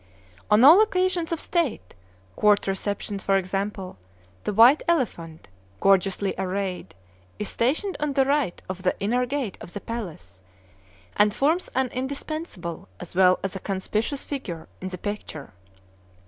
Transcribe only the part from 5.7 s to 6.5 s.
gorgeously